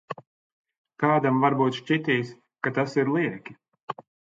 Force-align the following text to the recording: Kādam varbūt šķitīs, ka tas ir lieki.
Kādam 1.03 1.39
varbūt 1.45 1.79
šķitīs, 1.83 2.35
ka 2.65 2.77
tas 2.81 3.01
ir 3.05 3.17
lieki. 3.19 3.61